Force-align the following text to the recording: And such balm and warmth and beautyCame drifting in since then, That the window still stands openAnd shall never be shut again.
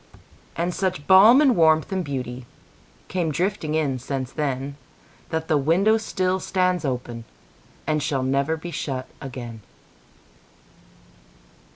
And 0.55 0.73
such 0.73 1.05
balm 1.05 1.41
and 1.41 1.55
warmth 1.55 1.91
and 1.91 2.03
beautyCame 2.03 3.31
drifting 3.31 3.75
in 3.75 3.99
since 3.99 4.31
then, 4.31 4.75
That 5.29 5.47
the 5.47 5.59
window 5.59 5.97
still 5.99 6.39
stands 6.39 6.83
openAnd 6.83 7.25
shall 8.01 8.23
never 8.23 8.57
be 8.57 8.71
shut 8.71 9.07
again. 9.21 9.61